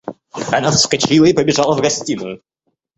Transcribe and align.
Она 0.51 0.71
вскочила 0.71 1.25
и 1.25 1.33
побежала 1.35 1.77
в 1.77 1.81
гостиную. 1.81 2.41